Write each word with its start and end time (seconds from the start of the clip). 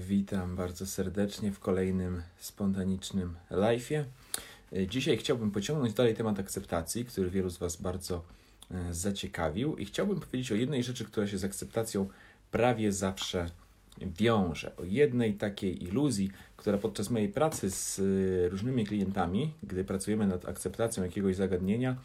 Witam 0.00 0.56
bardzo 0.56 0.86
serdecznie 0.86 1.52
w 1.52 1.60
kolejnym 1.60 2.22
spontanicznym 2.38 3.36
live'ie. 3.50 4.04
Dzisiaj 4.88 5.16
chciałbym 5.16 5.50
pociągnąć 5.50 5.94
dalej 5.94 6.14
temat 6.14 6.38
akceptacji, 6.38 7.04
który 7.04 7.30
wielu 7.30 7.50
z 7.50 7.58
Was 7.58 7.76
bardzo 7.76 8.24
e, 8.70 8.94
zaciekawił 8.94 9.76
i 9.76 9.84
chciałbym 9.84 10.20
powiedzieć 10.20 10.52
o 10.52 10.54
jednej 10.54 10.82
rzeczy, 10.82 11.04
która 11.04 11.26
się 11.26 11.38
z 11.38 11.44
akceptacją 11.44 12.08
prawie 12.50 12.92
zawsze 12.92 13.50
wiąże. 14.00 14.76
O 14.76 14.84
jednej 14.84 15.34
takiej 15.34 15.84
iluzji, 15.84 16.30
która 16.56 16.78
podczas 16.78 17.10
mojej 17.10 17.28
pracy 17.28 17.70
z 17.70 17.98
e, 17.98 18.48
różnymi 18.48 18.86
klientami, 18.86 19.54
gdy 19.62 19.84
pracujemy 19.84 20.26
nad 20.26 20.48
akceptacją 20.48 21.02
jakiegoś 21.02 21.36
zagadnienia, 21.36 21.96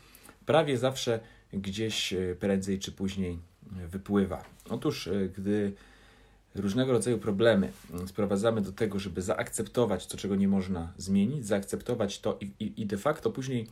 prawie 0.45 0.77
zawsze 0.77 1.19
gdzieś 1.53 2.13
e, 2.13 2.35
prędzej 2.39 2.79
czy 2.79 2.91
później 2.91 3.39
wypływa. 3.89 4.43
Otóż, 4.69 5.09
gdy 5.37 5.73
różnego 6.55 6.91
rodzaju 6.91 7.17
problemy 7.17 7.71
sprowadzamy 8.07 8.61
do 8.61 8.71
tego, 8.71 8.99
żeby 8.99 9.21
zaakceptować 9.21 10.07
to, 10.07 10.17
czego 10.17 10.35
nie 10.35 10.47
można 10.47 10.93
zmienić, 10.97 11.45
zaakceptować 11.45 12.19
to 12.19 12.37
i, 12.41 12.51
i, 12.59 12.81
i 12.81 12.85
de 12.85 12.97
facto 12.97 13.31
później 13.31 13.67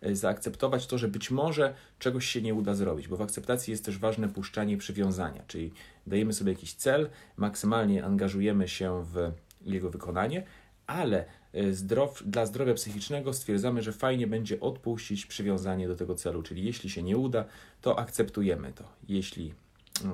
e, 0.00 0.16
zaakceptować 0.16 0.86
to, 0.86 0.98
że 0.98 1.08
być 1.08 1.30
może 1.30 1.74
czegoś 1.98 2.26
się 2.26 2.42
nie 2.42 2.54
uda 2.54 2.74
zrobić, 2.74 3.08
bo 3.08 3.16
w 3.16 3.22
akceptacji 3.22 3.70
jest 3.70 3.84
też 3.84 3.98
ważne 3.98 4.28
puszczanie 4.28 4.76
przywiązania, 4.76 5.42
czyli 5.46 5.72
dajemy 6.06 6.32
sobie 6.32 6.52
jakiś 6.52 6.74
cel, 6.74 7.10
maksymalnie 7.36 8.04
angażujemy 8.04 8.68
się 8.68 9.04
w 9.04 9.32
jego 9.62 9.90
wykonanie, 9.90 10.46
ale 10.86 11.24
e, 11.52 11.72
zdrow, 11.72 12.22
dla 12.26 12.46
zdrowia 12.46 12.74
psychicznego 12.74 13.32
stwierdzamy, 13.32 13.82
że 13.82 13.92
fajnie 13.92 14.26
będzie 14.26 14.60
odpuścić 14.60 15.26
przywiązanie 15.26 15.88
do 15.88 15.96
tego 15.96 16.14
celu, 16.14 16.42
czyli 16.42 16.64
jeśli 16.64 16.90
się 16.90 17.02
nie 17.02 17.16
uda, 17.16 17.44
to 17.80 17.98
akceptujemy 17.98 18.72
to. 18.72 18.84
Jeśli 19.08 19.54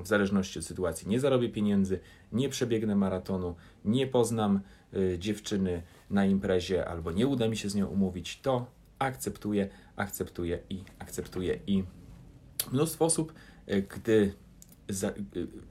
w 0.03 0.07
zależności 0.07 0.59
od 0.59 0.65
sytuacji. 0.65 1.09
Nie 1.09 1.21
zarobię 1.21 1.49
pieniędzy, 1.49 2.01
nie 2.33 2.49
przebiegnę 2.49 2.97
maratonu, 2.97 3.55
nie 3.85 4.07
poznam 4.07 4.61
y, 4.95 5.17
dziewczyny 5.19 5.83
na 6.11 6.27
imprezie 6.27 6.89
albo 6.89 7.13
nie 7.13 7.27
uda 7.27 7.49
mi 7.49 7.57
się 7.57 7.71
z 7.71 7.75
nią 7.75 7.87
umówić, 7.87 8.41
to 8.41 8.67
akceptuję, 8.99 9.69
akceptuję 9.97 10.59
i 10.71 10.85
akceptuję. 10.99 11.59
I 11.67 11.85
mnóstwo 12.73 13.05
osób, 13.05 13.33
y, 13.69 13.83
gdy 13.83 14.35
za, 14.91 15.09
y, 15.09 15.13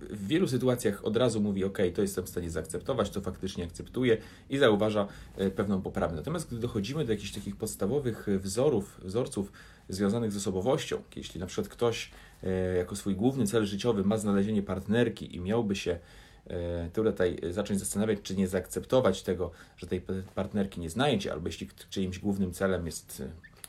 w 0.10 0.28
wielu 0.28 0.48
sytuacjach 0.48 1.06
od 1.06 1.18
razu 1.18 1.42
mówi: 1.42 1.64
OK, 1.64 1.78
to 1.96 2.02
jestem 2.02 2.26
w 2.26 2.30
stanie 2.30 2.50
zaakceptować, 2.50 3.10
to 3.10 3.22
faktycznie 3.22 3.64
akceptuję 3.64 4.18
i 4.50 4.58
zauważa 4.58 5.08
y, 5.42 5.52
pewną 5.52 5.82
poprawę. 5.82 6.16
Natomiast 6.16 6.48
gdy 6.48 6.60
dochodzimy 6.60 7.06
do 7.06 7.12
jakichś 7.12 7.32
takich 7.32 7.56
podstawowych 7.56 8.28
wzorów, 8.40 9.02
wzorców 9.04 9.52
związanych 9.90 10.32
z 10.32 10.38
osobowością, 10.38 11.02
jeśli 11.16 11.40
na 11.40 11.46
przykład 11.46 11.68
ktoś 11.68 12.12
y, 12.44 12.48
jako 12.78 12.96
swój 12.96 13.16
główny 13.16 13.48
cel 13.48 13.66
życiowy 13.66 14.04
ma 14.04 14.18
znalezienie 14.18 14.64
partnerki 14.64 15.36
i 15.36 15.40
miałby 15.40 15.76
się 15.76 16.00
tutaj 16.94 17.38
zacząć 17.50 17.80
zastanawiać, 17.80 18.20
czy 18.24 18.36
nie 18.36 18.48
zaakceptować 18.48 19.24
tego, 19.24 19.52
że 19.78 19.88
tej 19.88 20.02
partnerki 20.36 20.82
nie 20.82 20.90
znajdzie, 20.90 21.32
albo 21.32 21.48
jeśli 21.48 21.70
czyimś 21.90 22.20
głównym 22.20 22.52
celem 22.54 22.86
jest 22.86 23.24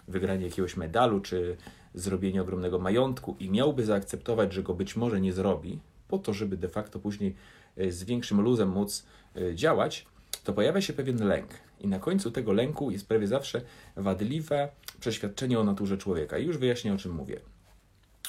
wygranie 0.08 0.44
jakiegoś 0.44 0.76
medalu, 0.76 1.20
czy 1.20 1.56
zrobienie 1.94 2.42
ogromnego 2.42 2.78
majątku 2.78 3.36
i 3.40 3.50
miałby 3.50 3.84
zaakceptować, 3.84 4.52
że 4.52 4.62
go 4.62 4.74
być 4.74 4.96
może 4.96 5.20
nie 5.20 5.32
zrobi, 5.32 5.78
po 6.08 6.18
to, 6.18 6.32
żeby 6.32 6.56
de 6.56 6.68
facto 6.68 6.98
później 6.98 7.34
e, 7.76 7.92
z 7.92 8.04
większym 8.04 8.40
luzem 8.40 8.68
móc 8.68 9.06
e, 9.36 9.54
działać, 9.54 10.06
to 10.44 10.52
pojawia 10.52 10.80
się 10.80 10.92
pewien 10.92 11.26
lęk. 11.28 11.48
I 11.80 11.88
na 11.88 11.98
końcu 11.98 12.30
tego 12.30 12.52
lęku 12.52 12.90
jest 12.90 13.08
prawie 13.08 13.26
zawsze 13.26 13.62
wadliwe 13.96 14.68
przeświadczenie 15.00 15.60
o 15.60 15.64
naturze 15.64 15.98
człowieka. 15.98 16.38
I 16.38 16.46
już 16.46 16.58
wyjaśnię, 16.58 16.94
o 16.94 16.96
czym 16.96 17.12
mówię. 17.12 17.40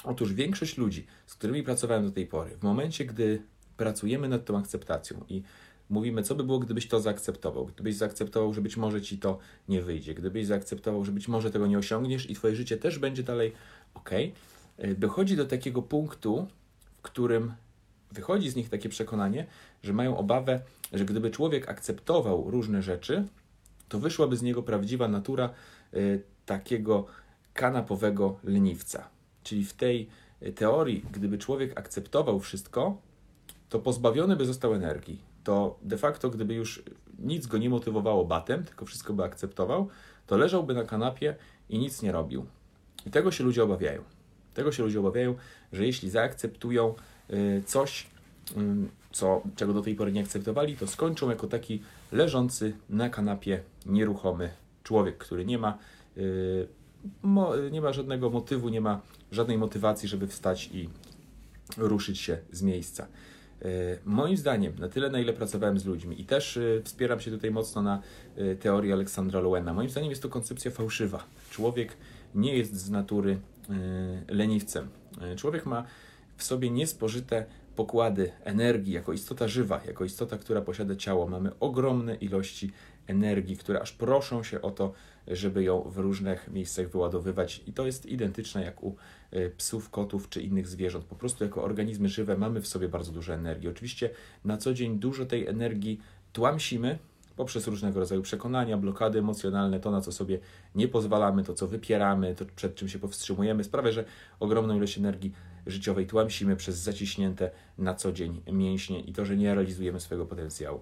Otóż 0.04 0.32
większość 0.32 0.78
ludzi, 0.78 1.06
z 1.26 1.34
którymi 1.34 1.62
pracowałem 1.62 2.04
do 2.04 2.10
tej 2.10 2.26
pory, 2.26 2.56
w 2.56 2.62
momencie, 2.62 3.04
gdy 3.04 3.42
pracujemy 3.76 4.28
nad 4.28 4.44
tą 4.44 4.58
akceptacją 4.58 5.24
i 5.28 5.42
mówimy, 5.92 6.22
co 6.22 6.34
by 6.34 6.44
było, 6.44 6.58
gdybyś 6.58 6.88
to 6.88 7.00
zaakceptował. 7.00 7.66
Gdybyś 7.66 7.94
zaakceptował, 7.94 8.54
że 8.54 8.60
być 8.60 8.76
może 8.76 9.02
ci 9.02 9.18
to 9.18 9.38
nie 9.68 9.82
wyjdzie. 9.82 10.14
Gdybyś 10.14 10.46
zaakceptował, 10.46 11.04
że 11.04 11.12
być 11.12 11.28
może 11.28 11.50
tego 11.50 11.66
nie 11.66 11.78
osiągniesz 11.78 12.30
i 12.30 12.34
twoje 12.34 12.56
życie 12.56 12.76
też 12.76 12.98
będzie 12.98 13.22
dalej 13.22 13.52
ok. 13.94 14.10
Dochodzi 14.98 15.36
do 15.36 15.44
takiego 15.44 15.82
punktu, 15.82 16.46
w 16.96 17.02
którym 17.02 17.52
wychodzi 18.12 18.50
z 18.50 18.56
nich 18.56 18.68
takie 18.68 18.88
przekonanie, 18.88 19.46
że 19.82 19.92
mają 19.92 20.16
obawę, 20.16 20.60
że 20.92 21.04
gdyby 21.04 21.30
człowiek 21.30 21.68
akceptował 21.68 22.50
różne 22.50 22.82
rzeczy, 22.82 23.24
to 23.88 23.98
wyszłaby 23.98 24.36
z 24.36 24.42
niego 24.42 24.62
prawdziwa 24.62 25.08
natura 25.08 25.50
y, 25.94 26.22
takiego 26.46 27.06
kanapowego 27.54 28.38
leniwca. 28.44 29.08
Czyli 29.42 29.64
w 29.64 29.72
tej 29.72 30.08
e, 30.40 30.52
teorii, 30.52 31.04
gdyby 31.12 31.38
człowiek 31.38 31.78
akceptował 31.78 32.40
wszystko, 32.40 32.98
to 33.68 33.78
pozbawiony 33.78 34.36
by 34.36 34.46
został 34.46 34.74
energii 34.74 35.31
to 35.44 35.78
de 35.82 35.98
facto, 35.98 36.30
gdyby 36.30 36.54
już 36.54 36.82
nic 37.18 37.46
go 37.46 37.58
nie 37.58 37.70
motywowało 37.70 38.24
batem, 38.24 38.64
tylko 38.64 38.86
wszystko 38.86 39.12
by 39.12 39.24
akceptował, 39.24 39.88
to 40.26 40.36
leżałby 40.36 40.74
na 40.74 40.84
kanapie 40.84 41.36
i 41.68 41.78
nic 41.78 42.02
nie 42.02 42.12
robił. 42.12 42.46
I 43.06 43.10
tego 43.10 43.30
się 43.30 43.44
ludzie 43.44 43.64
obawiają. 43.64 44.02
Tego 44.54 44.72
się 44.72 44.82
ludzie 44.82 45.00
obawiają, 45.00 45.34
że 45.72 45.86
jeśli 45.86 46.10
zaakceptują 46.10 46.94
y, 47.30 47.62
coś, 47.66 48.06
co, 49.12 49.42
czego 49.56 49.72
do 49.72 49.82
tej 49.82 49.94
pory 49.94 50.12
nie 50.12 50.20
akceptowali, 50.20 50.76
to 50.76 50.86
skończą 50.86 51.30
jako 51.30 51.46
taki 51.46 51.82
leżący 52.12 52.76
na 52.88 53.08
kanapie 53.08 53.62
nieruchomy 53.86 54.50
człowiek, 54.84 55.18
który 55.18 55.44
nie 55.44 55.58
ma, 55.58 55.78
y, 56.16 56.68
nie 57.70 57.80
ma 57.80 57.92
żadnego 57.92 58.30
motywu, 58.30 58.68
nie 58.68 58.80
ma 58.80 59.00
żadnej 59.32 59.58
motywacji, 59.58 60.08
żeby 60.08 60.26
wstać 60.26 60.70
i 60.72 60.88
ruszyć 61.76 62.20
się 62.20 62.38
z 62.52 62.62
miejsca. 62.62 63.06
E, 63.64 63.98
moim 64.04 64.36
zdaniem, 64.36 64.72
na 64.78 64.88
tyle, 64.88 65.10
na 65.10 65.20
ile 65.20 65.32
pracowałem 65.32 65.78
z 65.78 65.84
ludźmi 65.84 66.20
i 66.20 66.24
też 66.24 66.56
e, 66.56 66.82
wspieram 66.84 67.20
się 67.20 67.30
tutaj 67.30 67.50
mocno 67.50 67.82
na 67.82 68.02
e, 68.36 68.54
teorii 68.54 68.92
Aleksandra 68.92 69.40
Lowena, 69.40 69.74
moim 69.74 69.90
zdaniem 69.90 70.10
jest 70.10 70.22
to 70.22 70.28
koncepcja 70.28 70.70
fałszywa. 70.70 71.24
Człowiek 71.50 71.96
nie 72.34 72.56
jest 72.56 72.74
z 72.74 72.90
natury 72.90 73.38
leniwcem. 74.28 74.88
Człowiek 75.36 75.66
ma 75.66 75.84
w 76.36 76.44
sobie 76.44 76.70
niespożyte 76.70 77.46
pokłady 77.76 78.32
energii 78.44 78.92
jako 78.92 79.12
istota 79.12 79.48
żywa, 79.48 79.80
jako 79.86 80.04
istota, 80.04 80.38
która 80.38 80.60
posiada 80.60 80.96
ciało. 80.96 81.28
Mamy 81.28 81.50
ogromne 81.60 82.14
ilości 82.14 82.70
energii, 83.06 83.56
które 83.56 83.80
aż 83.80 83.92
proszą 83.92 84.42
się 84.42 84.62
o 84.62 84.70
to, 84.70 84.92
żeby 85.28 85.62
ją 85.62 85.80
w 85.80 85.98
różnych 85.98 86.48
miejscach 86.48 86.88
wyładowywać. 86.88 87.62
I 87.66 87.72
to 87.72 87.86
jest 87.86 88.06
identyczne 88.06 88.64
jak 88.64 88.82
u 88.82 88.96
e, 89.30 89.50
psów, 89.50 89.90
kotów 89.90 90.28
czy 90.28 90.42
innych 90.42 90.68
zwierząt. 90.68 91.04
Po 91.04 91.16
prostu 91.16 91.44
jako 91.44 91.62
organizmy 91.62 92.08
żywe 92.08 92.36
mamy 92.36 92.60
w 92.60 92.66
sobie 92.66 92.88
bardzo 92.88 93.12
dużo 93.12 93.34
energii. 93.34 93.68
Oczywiście 93.68 94.10
na 94.44 94.56
co 94.56 94.74
dzień 94.74 94.98
dużo 94.98 95.26
tej 95.26 95.46
energii 95.46 96.00
tłamsimy, 96.32 96.98
poprzez 97.36 97.66
różnego 97.66 98.00
rodzaju 98.00 98.22
przekonania, 98.22 98.76
blokady 98.76 99.18
emocjonalne, 99.18 99.80
to 99.80 99.90
na 99.90 100.00
co 100.00 100.12
sobie 100.12 100.38
nie 100.74 100.88
pozwalamy, 100.88 101.44
to 101.44 101.54
co 101.54 101.68
wypieramy, 101.68 102.34
to 102.34 102.44
przed 102.56 102.74
czym 102.74 102.88
się 102.88 102.98
powstrzymujemy, 102.98 103.64
sprawia, 103.64 103.92
że 103.92 104.04
ogromną 104.40 104.76
ilość 104.76 104.98
energii 104.98 105.32
życiowej 105.66 106.06
tłamsimy 106.06 106.56
przez 106.56 106.76
zaciśnięte 106.76 107.50
na 107.78 107.94
co 107.94 108.12
dzień 108.12 108.42
mięśnie 108.52 109.00
i 109.00 109.12
to, 109.12 109.24
że 109.24 109.36
nie 109.36 109.54
realizujemy 109.54 110.00
swojego 110.00 110.26
potencjału. 110.26 110.80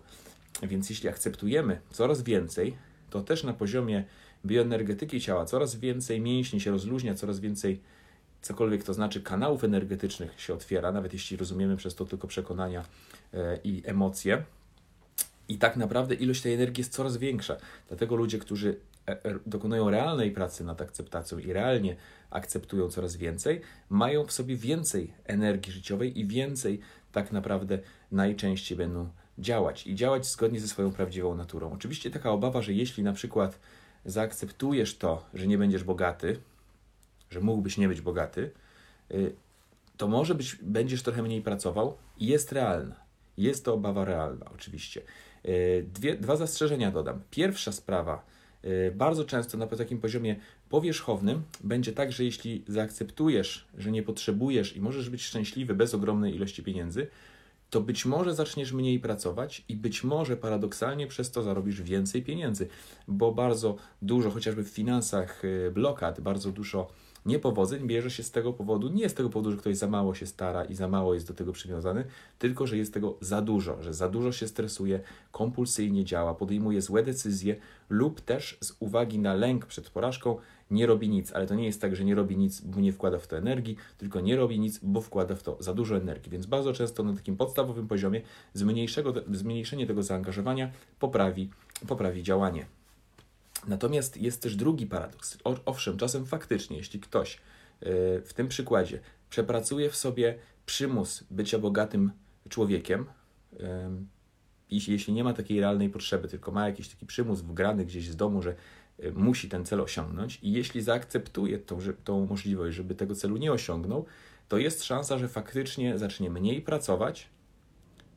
Więc 0.62 0.90
jeśli 0.90 1.08
akceptujemy 1.08 1.80
coraz 1.90 2.22
więcej, 2.22 2.76
to 3.10 3.20
też 3.22 3.44
na 3.44 3.52
poziomie 3.52 4.04
bioenergetyki 4.46 5.20
ciała 5.20 5.44
coraz 5.44 5.76
więcej 5.76 6.20
mięśni 6.20 6.60
się 6.60 6.70
rozluźnia, 6.70 7.14
coraz 7.14 7.40
więcej 7.40 7.80
cokolwiek 8.42 8.84
to 8.84 8.94
znaczy 8.94 9.20
kanałów 9.20 9.64
energetycznych 9.64 10.40
się 10.40 10.54
otwiera, 10.54 10.92
nawet 10.92 11.12
jeśli 11.12 11.36
rozumiemy 11.36 11.76
przez 11.76 11.94
to 11.94 12.04
tylko 12.04 12.28
przekonania 12.28 12.84
e, 13.34 13.58
i 13.64 13.82
emocje. 13.84 14.44
I 15.48 15.58
tak 15.58 15.76
naprawdę 15.76 16.14
ilość 16.14 16.42
tej 16.42 16.54
energii 16.54 16.80
jest 16.80 16.92
coraz 16.92 17.16
większa. 17.16 17.56
Dlatego 17.88 18.16
ludzie, 18.16 18.38
którzy 18.38 18.76
e, 19.08 19.24
e, 19.24 19.38
dokonują 19.46 19.90
realnej 19.90 20.30
pracy 20.30 20.64
nad 20.64 20.82
akceptacją 20.82 21.38
i 21.38 21.52
realnie 21.52 21.96
akceptują 22.30 22.88
coraz 22.88 23.16
więcej, 23.16 23.60
mają 23.88 24.24
w 24.24 24.32
sobie 24.32 24.56
więcej 24.56 25.12
energii 25.24 25.72
życiowej 25.72 26.20
i 26.20 26.26
więcej 26.26 26.80
tak 27.12 27.32
naprawdę 27.32 27.78
najczęściej 28.12 28.78
będą 28.78 29.08
działać 29.38 29.86
i 29.86 29.94
działać 29.94 30.26
zgodnie 30.26 30.60
ze 30.60 30.68
swoją 30.68 30.92
prawdziwą 30.92 31.34
naturą. 31.34 31.72
Oczywiście 31.72 32.10
taka 32.10 32.30
obawa, 32.30 32.62
że 32.62 32.72
jeśli 32.72 33.02
na 33.02 33.12
przykład 33.12 33.58
zaakceptujesz 34.04 34.96
to, 34.96 35.24
że 35.34 35.46
nie 35.46 35.58
będziesz 35.58 35.84
bogaty, 35.84 36.40
że 37.30 37.40
mógłbyś 37.40 37.78
nie 37.78 37.88
być 37.88 38.00
bogaty, 38.00 38.50
y, 39.10 39.32
to 39.96 40.08
może 40.08 40.34
być, 40.34 40.56
będziesz 40.62 41.02
trochę 41.02 41.22
mniej 41.22 41.42
pracował 41.42 41.96
i 42.18 42.26
jest 42.26 42.52
realna. 42.52 42.96
Jest 43.38 43.64
to 43.64 43.74
obawa 43.74 44.04
realna, 44.04 44.46
oczywiście. 44.54 45.02
Y, 45.44 45.86
dwie, 45.94 46.16
dwa 46.16 46.36
zastrzeżenia 46.36 46.90
dodam. 46.90 47.20
Pierwsza 47.30 47.72
sprawa, 47.72 48.24
y, 48.64 48.92
bardzo 48.96 49.24
często 49.24 49.58
na 49.58 49.66
takim 49.66 50.00
poziomie 50.00 50.36
powierzchownym 50.68 51.42
będzie 51.64 51.92
tak, 51.92 52.12
że 52.12 52.24
jeśli 52.24 52.64
zaakceptujesz, 52.68 53.68
że 53.78 53.90
nie 53.90 54.02
potrzebujesz 54.02 54.76
i 54.76 54.80
możesz 54.80 55.10
być 55.10 55.22
szczęśliwy 55.22 55.74
bez 55.74 55.94
ogromnej 55.94 56.34
ilości 56.34 56.62
pieniędzy, 56.62 57.06
to 57.70 57.80
być 57.80 58.06
może 58.06 58.34
zaczniesz 58.34 58.72
mniej 58.72 59.00
pracować 59.00 59.64
i 59.68 59.76
być 59.76 60.04
może 60.04 60.36
paradoksalnie 60.36 61.06
przez 61.06 61.30
to 61.30 61.42
zarobisz 61.42 61.82
więcej 61.82 62.22
pieniędzy, 62.22 62.68
bo 63.08 63.32
bardzo 63.32 63.76
dużo, 64.02 64.30
chociażby 64.30 64.64
w 64.64 64.68
finansach, 64.68 65.44
y, 65.44 65.70
blokad, 65.74 66.20
bardzo 66.20 66.52
dużo 66.52 66.88
Niepowodzeń 67.26 67.86
bierze 67.86 68.10
się 68.10 68.22
z 68.22 68.30
tego 68.30 68.52
powodu, 68.52 68.88
nie 68.88 69.08
z 69.08 69.14
tego 69.14 69.30
powodu, 69.30 69.50
że 69.50 69.56
ktoś 69.56 69.76
za 69.76 69.88
mało 69.88 70.14
się 70.14 70.26
stara 70.26 70.64
i 70.64 70.74
za 70.74 70.88
mało 70.88 71.14
jest 71.14 71.28
do 71.28 71.34
tego 71.34 71.52
przywiązany, 71.52 72.04
tylko 72.38 72.66
że 72.66 72.76
jest 72.76 72.94
tego 72.94 73.16
za 73.20 73.42
dużo, 73.42 73.82
że 73.82 73.94
za 73.94 74.08
dużo 74.08 74.32
się 74.32 74.48
stresuje, 74.48 75.00
kompulsyjnie 75.32 76.04
działa, 76.04 76.34
podejmuje 76.34 76.82
złe 76.82 77.02
decyzje 77.02 77.56
lub 77.88 78.20
też 78.20 78.58
z 78.60 78.76
uwagi 78.80 79.18
na 79.18 79.34
lęk 79.34 79.66
przed 79.66 79.90
porażką 79.90 80.36
nie 80.70 80.86
robi 80.86 81.08
nic. 81.08 81.32
Ale 81.32 81.46
to 81.46 81.54
nie 81.54 81.66
jest 81.66 81.80
tak, 81.80 81.96
że 81.96 82.04
nie 82.04 82.14
robi 82.14 82.36
nic, 82.36 82.60
bo 82.60 82.80
nie 82.80 82.92
wkłada 82.92 83.18
w 83.18 83.26
to 83.26 83.38
energii, 83.38 83.76
tylko 83.98 84.20
nie 84.20 84.36
robi 84.36 84.60
nic, 84.60 84.78
bo 84.82 85.00
wkłada 85.00 85.34
w 85.34 85.42
to 85.42 85.56
za 85.60 85.74
dużo 85.74 85.96
energii. 85.96 86.32
Więc 86.32 86.46
bardzo 86.46 86.72
często 86.72 87.02
na 87.02 87.14
takim 87.14 87.36
podstawowym 87.36 87.88
poziomie 87.88 88.20
zmniejszenie 89.32 89.86
tego 89.86 90.02
zaangażowania 90.02 90.70
poprawi, 90.98 91.50
poprawi 91.88 92.22
działanie. 92.22 92.66
Natomiast 93.68 94.16
jest 94.16 94.42
też 94.42 94.56
drugi 94.56 94.86
paradoks. 94.86 95.38
Owszem, 95.44 95.96
czasem 95.96 96.26
faktycznie, 96.26 96.76
jeśli 96.76 97.00
ktoś 97.00 97.36
e, 97.36 97.38
w 98.20 98.32
tym 98.34 98.48
przykładzie 98.48 99.00
przepracuje 99.30 99.90
w 99.90 99.96
sobie 99.96 100.38
przymus 100.66 101.24
bycia 101.30 101.58
bogatym 101.58 102.10
człowiekiem, 102.48 103.06
i 104.70 104.92
jeśli 104.92 105.14
nie 105.14 105.24
ma 105.24 105.32
takiej 105.32 105.60
realnej 105.60 105.90
potrzeby, 105.90 106.28
tylko 106.28 106.52
ma 106.52 106.66
jakiś 106.66 106.88
taki 106.88 107.06
przymus 107.06 107.40
wgrany 107.40 107.84
gdzieś 107.84 108.08
z 108.08 108.16
domu, 108.16 108.42
że 108.42 108.54
e, 108.98 109.10
musi 109.10 109.48
ten 109.48 109.64
cel 109.64 109.80
osiągnąć, 109.80 110.38
i 110.42 110.52
jeśli 110.52 110.82
zaakceptuje 110.82 111.58
tą, 111.58 111.80
że, 111.80 111.92
tą 111.92 112.26
możliwość, 112.26 112.76
żeby 112.76 112.94
tego 112.94 113.14
celu 113.14 113.36
nie 113.36 113.52
osiągnął, 113.52 114.04
to 114.48 114.58
jest 114.58 114.84
szansa, 114.84 115.18
że 115.18 115.28
faktycznie 115.28 115.98
zacznie 115.98 116.30
mniej 116.30 116.62
pracować, 116.62 117.28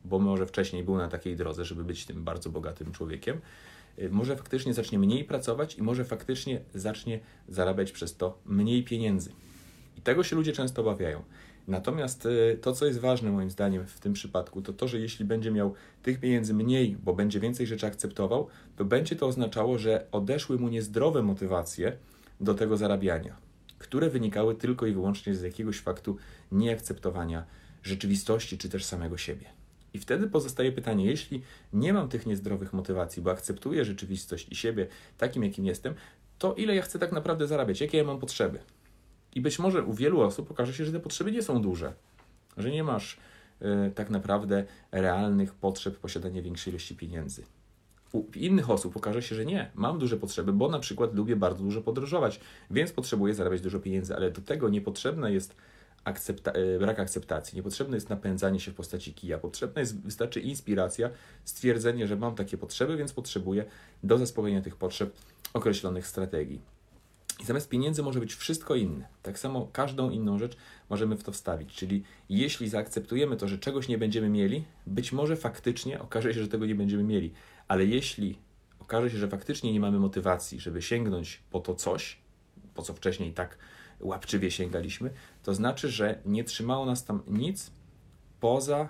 bo 0.04 0.18
może 0.18 0.46
wcześniej 0.46 0.84
był 0.84 0.96
na 0.96 1.08
takiej 1.08 1.36
drodze, 1.36 1.64
żeby 1.64 1.84
być 1.84 2.06
tym 2.06 2.24
bardzo 2.24 2.50
bogatym 2.50 2.92
człowiekiem, 2.92 3.40
może 4.10 4.36
faktycznie 4.36 4.74
zacznie 4.74 4.98
mniej 4.98 5.24
pracować 5.24 5.78
i 5.78 5.82
może 5.82 6.04
faktycznie 6.04 6.60
zacznie 6.74 7.20
zarabiać 7.48 7.92
przez 7.92 8.16
to 8.16 8.38
mniej 8.46 8.84
pieniędzy. 8.84 9.30
I 9.98 10.00
tego 10.00 10.24
się 10.24 10.36
ludzie 10.36 10.52
często 10.52 10.82
obawiają. 10.82 11.22
Natomiast 11.68 12.26
y, 12.26 12.58
to, 12.60 12.72
co 12.72 12.86
jest 12.86 12.98
ważne 12.98 13.30
moim 13.30 13.50
zdaniem 13.50 13.86
w 13.86 14.00
tym 14.00 14.12
przypadku, 14.12 14.62
to 14.62 14.72
to, 14.72 14.88
że 14.88 14.98
jeśli 14.98 15.24
będzie 15.24 15.50
miał 15.50 15.74
tych 16.02 16.20
pieniędzy 16.20 16.54
mniej, 16.54 16.96
bo 17.04 17.14
będzie 17.14 17.40
więcej 17.40 17.66
rzeczy 17.66 17.86
akceptował, 17.86 18.48
to 18.76 18.84
będzie 18.84 19.16
to 19.16 19.26
oznaczało, 19.26 19.78
że 19.78 20.06
odeszły 20.12 20.58
mu 20.58 20.68
niezdrowe 20.68 21.22
motywacje 21.22 21.96
do 22.40 22.54
tego 22.54 22.76
zarabiania, 22.76 23.36
które 23.78 24.10
wynikały 24.10 24.54
tylko 24.54 24.86
i 24.86 24.92
wyłącznie 24.92 25.34
z 25.34 25.42
jakiegoś 25.42 25.80
faktu 25.80 26.16
nieakceptowania 26.52 27.44
rzeczywistości 27.82 28.58
czy 28.58 28.68
też 28.68 28.84
samego 28.84 29.16
siebie. 29.16 29.46
I 29.94 29.98
wtedy 29.98 30.26
pozostaje 30.26 30.72
pytanie, 30.72 31.06
jeśli 31.06 31.42
nie 31.72 31.92
mam 31.92 32.08
tych 32.08 32.26
niezdrowych 32.26 32.72
motywacji, 32.72 33.22
bo 33.22 33.30
akceptuję 33.30 33.84
rzeczywistość 33.84 34.48
i 34.50 34.56
siebie 34.56 34.86
takim, 35.18 35.44
jakim 35.44 35.66
jestem, 35.66 35.94
to 36.38 36.54
ile 36.54 36.74
ja 36.74 36.82
chcę 36.82 36.98
tak 36.98 37.12
naprawdę 37.12 37.46
zarabiać, 37.46 37.80
jakie 37.80 37.98
ja 37.98 38.04
mam 38.04 38.18
potrzeby? 38.18 38.58
I 39.34 39.40
być 39.40 39.58
może 39.58 39.82
u 39.82 39.92
wielu 39.92 40.20
osób 40.20 40.50
okaże 40.50 40.74
się, 40.74 40.84
że 40.84 40.92
te 40.92 41.00
potrzeby 41.00 41.32
nie 41.32 41.42
są 41.42 41.62
duże, 41.62 41.92
że 42.56 42.70
nie 42.70 42.84
masz 42.84 43.18
y, 43.62 43.90
tak 43.90 44.10
naprawdę 44.10 44.64
realnych 44.92 45.54
potrzeb 45.54 45.98
posiadania 45.98 46.42
większej 46.42 46.70
ilości 46.72 46.96
pieniędzy. 46.96 47.44
U 48.12 48.24
innych 48.34 48.70
osób 48.70 48.96
okaże 48.96 49.22
się, 49.22 49.34
że 49.34 49.46
nie, 49.46 49.70
mam 49.74 49.98
duże 49.98 50.16
potrzeby, 50.16 50.52
bo 50.52 50.68
na 50.68 50.78
przykład 50.78 51.14
lubię 51.14 51.36
bardzo 51.36 51.64
dużo 51.64 51.80
podróżować, 51.80 52.40
więc 52.70 52.92
potrzebuję 52.92 53.34
zarabiać 53.34 53.60
dużo 53.60 53.80
pieniędzy, 53.80 54.16
ale 54.16 54.30
do 54.30 54.40
tego 54.40 54.68
niepotrzebna 54.68 55.30
jest 55.30 55.56
akcepta 56.04 56.50
e, 56.50 56.78
brak 56.78 57.00
akceptacji. 57.00 57.56
Niepotrzebne 57.56 57.96
jest 57.96 58.10
napędzanie 58.10 58.60
się 58.60 58.70
w 58.70 58.74
postaci 58.74 59.14
kija. 59.14 59.38
Potrzebna 59.38 59.80
jest, 59.80 60.00
wystarczy 60.00 60.40
inspiracja, 60.40 61.10
stwierdzenie, 61.44 62.06
że 62.06 62.16
mam 62.16 62.34
takie 62.34 62.58
potrzeby, 62.58 62.96
więc 62.96 63.12
potrzebuję 63.12 63.64
do 64.02 64.18
zaspokojenia 64.18 64.62
tych 64.62 64.76
potrzeb 64.76 65.14
określonych 65.52 66.06
strategii. 66.06 66.60
I 67.40 67.44
zamiast 67.44 67.68
pieniędzy 67.68 68.02
może 68.02 68.20
być 68.20 68.34
wszystko 68.34 68.74
inne. 68.74 69.06
Tak 69.22 69.38
samo 69.38 69.68
każdą 69.72 70.10
inną 70.10 70.38
rzecz 70.38 70.56
możemy 70.90 71.16
w 71.16 71.22
to 71.22 71.32
wstawić. 71.32 71.74
Czyli 71.74 72.02
jeśli 72.28 72.68
zaakceptujemy 72.68 73.36
to, 73.36 73.48
że 73.48 73.58
czegoś 73.58 73.88
nie 73.88 73.98
będziemy 73.98 74.28
mieli, 74.28 74.64
być 74.86 75.12
może 75.12 75.36
faktycznie 75.36 76.00
okaże 76.00 76.34
się, 76.34 76.40
że 76.40 76.48
tego 76.48 76.66
nie 76.66 76.74
będziemy 76.74 77.04
mieli. 77.04 77.32
Ale 77.68 77.84
jeśli 77.84 78.38
okaże 78.78 79.10
się, 79.10 79.18
że 79.18 79.28
faktycznie 79.28 79.72
nie 79.72 79.80
mamy 79.80 79.98
motywacji, 79.98 80.60
żeby 80.60 80.82
sięgnąć 80.82 81.42
po 81.50 81.60
to 81.60 81.74
coś, 81.74 82.18
po 82.74 82.82
co 82.82 82.94
wcześniej 82.94 83.32
tak 83.32 83.58
łapczywie 84.00 84.50
sięgaliśmy, 84.50 85.10
to 85.42 85.54
znaczy, 85.54 85.88
że 85.88 86.18
nie 86.26 86.44
trzymało 86.44 86.86
nas 86.86 87.04
tam 87.04 87.22
nic 87.26 87.70
poza 88.40 88.88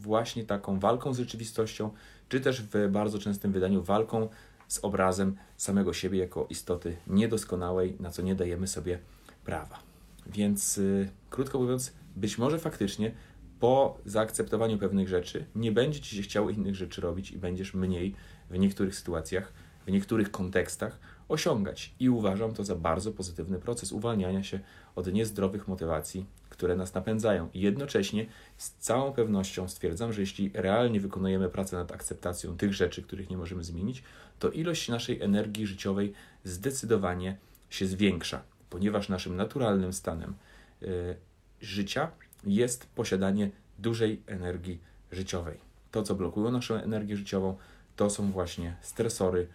właśnie 0.00 0.44
taką 0.44 0.78
walką 0.78 1.14
z 1.14 1.18
rzeczywistością, 1.18 1.90
czy 2.28 2.40
też 2.40 2.62
w 2.62 2.88
bardzo 2.90 3.18
częstym 3.18 3.52
wydaniu 3.52 3.82
walką 3.82 4.28
z 4.68 4.78
obrazem 4.78 5.36
samego 5.56 5.92
siebie 5.92 6.18
jako 6.18 6.46
istoty 6.50 6.96
niedoskonałej, 7.06 7.96
na 8.00 8.10
co 8.10 8.22
nie 8.22 8.34
dajemy 8.34 8.66
sobie 8.66 8.98
prawa. 9.44 9.78
Więc 10.26 10.76
yy, 10.76 11.08
krótko 11.30 11.58
mówiąc, 11.58 11.92
być 12.16 12.38
może 12.38 12.58
faktycznie 12.58 13.12
po 13.60 13.98
zaakceptowaniu 14.06 14.78
pewnych 14.78 15.08
rzeczy 15.08 15.44
nie 15.54 15.72
będzie 15.72 16.00
ci 16.00 16.16
się 16.16 16.22
chciało 16.22 16.50
innych 16.50 16.74
rzeczy 16.74 17.00
robić 17.00 17.30
i 17.30 17.38
będziesz 17.38 17.74
mniej 17.74 18.14
w 18.50 18.58
niektórych 18.58 18.94
sytuacjach, 18.94 19.52
w 19.86 19.90
niektórych 19.90 20.30
kontekstach 20.30 20.98
osiągać. 21.28 21.94
I 22.00 22.10
uważam 22.10 22.54
to 22.54 22.64
za 22.64 22.74
bardzo 22.74 23.12
pozytywny 23.12 23.58
proces 23.58 23.92
uwalniania 23.92 24.42
się 24.42 24.60
od 24.96 25.12
niezdrowych 25.12 25.68
motywacji, 25.68 26.26
które 26.48 26.76
nas 26.76 26.94
napędzają. 26.94 27.48
I 27.54 27.60
jednocześnie 27.60 28.26
z 28.56 28.70
całą 28.70 29.12
pewnością 29.12 29.68
stwierdzam, 29.68 30.12
że 30.12 30.20
jeśli 30.20 30.50
realnie 30.54 31.00
wykonujemy 31.00 31.48
pracę 31.48 31.76
nad 31.76 31.92
akceptacją 31.92 32.56
tych 32.56 32.74
rzeczy, 32.74 33.02
których 33.02 33.30
nie 33.30 33.36
możemy 33.36 33.64
zmienić, 33.64 34.02
to 34.38 34.50
ilość 34.50 34.88
naszej 34.88 35.20
energii 35.22 35.66
życiowej 35.66 36.12
zdecydowanie 36.44 37.36
się 37.70 37.86
zwiększa, 37.86 38.42
ponieważ 38.70 39.08
naszym 39.08 39.36
naturalnym 39.36 39.92
stanem 39.92 40.34
y, 40.82 41.16
życia 41.60 42.10
jest 42.46 42.86
posiadanie 42.86 43.50
dużej 43.78 44.22
energii 44.26 44.80
życiowej. 45.12 45.58
To, 45.90 46.02
co 46.02 46.14
blokuje 46.14 46.50
naszą 46.50 46.74
energię 46.74 47.16
życiową, 47.16 47.56
to 47.96 48.10
są 48.10 48.32
właśnie 48.32 48.76
stresory, 48.80 49.46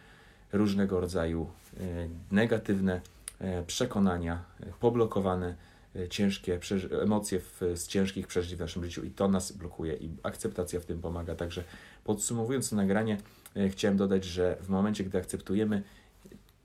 różnego 0.51 0.99
rodzaju 0.99 1.47
e, 1.79 1.83
negatywne 2.31 3.01
e, 3.39 3.63
przekonania, 3.63 4.43
e, 4.59 4.65
poblokowane 4.79 5.55
ciężkie 6.09 6.59
emocje 7.01 7.39
w, 7.39 7.61
z 7.75 7.87
ciężkich 7.87 8.27
przeżyć 8.27 8.55
w 8.55 8.59
naszym 8.59 8.83
życiu 8.83 9.05
i 9.05 9.11
to 9.11 9.27
nas 9.27 9.51
blokuje 9.51 9.93
i 9.93 10.09
akceptacja 10.23 10.79
w 10.79 10.85
tym 10.85 11.01
pomaga. 11.01 11.35
Także 11.35 11.63
podsumowując 12.03 12.69
to 12.69 12.75
nagranie, 12.75 13.17
chciałem 13.69 13.97
dodać, 13.97 14.25
że 14.25 14.57
w 14.61 14.69
momencie, 14.69 15.03
gdy 15.03 15.17
akceptujemy, 15.17 15.83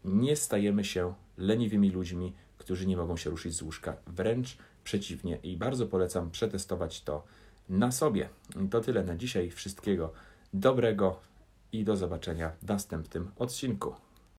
nie 0.05 0.37
stajemy 0.37 0.85
się 0.85 1.15
leniwymi 1.39 1.91
ludźmi, 1.91 2.33
którzy 2.59 2.87
nie 2.87 2.97
mogą 2.97 3.17
się 3.17 3.31
ruszyć 3.31 3.55
z 3.55 3.63
łóżka. 3.63 3.97
Wręcz 4.07 4.59
przeciwnie 4.85 5.39
i 5.43 5.57
bardzo 5.57 5.87
polecam 5.87 6.31
przetestować 6.31 7.03
to 7.03 7.25
na 7.69 7.93
sobie. 7.93 8.29
To 8.71 8.81
tyle 8.81 9.05
na 9.05 9.17
dzisiaj. 9.17 9.51
Wszystkiego 9.51 10.13
dobrego 10.55 11.21
i 11.75 11.85
do 11.85 11.97
zobaczenia 11.97 12.51
w 12.63 12.69
następnym 12.69 13.31
odcinku. 13.39 13.95